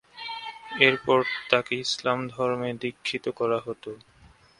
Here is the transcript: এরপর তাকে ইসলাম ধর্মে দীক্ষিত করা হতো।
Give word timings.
এরপর 0.79 1.19
তাকে 1.49 1.73
ইসলাম 1.85 2.19
ধর্মে 2.27 2.69
দীক্ষিত 2.81 3.25
করা 3.39 3.59
হতো। 3.59 3.91